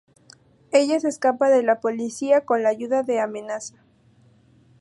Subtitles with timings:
[0.71, 3.85] Ella se escapa de la policía con la ayuda de Amenaza.